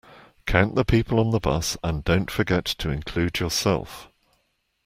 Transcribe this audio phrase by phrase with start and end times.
[0.47, 4.09] Count the people on the bus, and don't forget to include yourself.